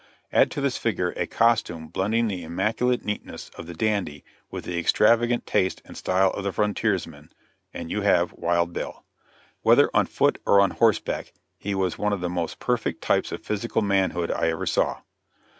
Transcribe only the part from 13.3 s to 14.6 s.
of physical manhood I